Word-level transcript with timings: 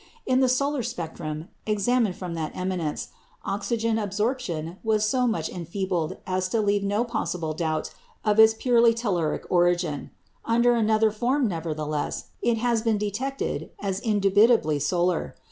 In 0.25 0.39
the 0.39 0.49
solar 0.49 0.81
spectrum, 0.81 1.49
examined 1.67 2.15
from 2.15 2.33
that 2.33 2.53
eminence, 2.55 3.09
oxygen 3.45 3.99
absorption 3.99 4.77
was 4.83 5.05
so 5.05 5.27
much 5.27 5.47
enfeebled 5.47 6.17
as 6.25 6.49
to 6.49 6.59
leave 6.59 6.83
no 6.83 7.03
possible 7.03 7.53
doubt 7.53 7.91
of 8.25 8.39
its 8.39 8.55
purely 8.55 8.95
telluric 8.95 9.45
origin. 9.51 10.09
Under 10.43 10.73
another 10.73 11.11
form, 11.11 11.47
nevertheless, 11.47 12.29
it 12.41 12.57
has 12.57 12.81
been 12.81 12.97
detected 12.97 13.69
as 13.79 13.99
indubitably 13.99 14.79
solar. 14.79 15.35